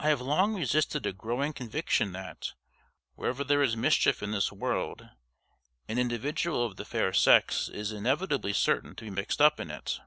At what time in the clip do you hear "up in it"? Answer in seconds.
9.42-10.00